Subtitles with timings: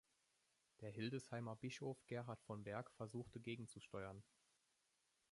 [0.79, 4.23] Der Hildesheimer Bischof Gerhard von Berg versuchte gegenzusteuern.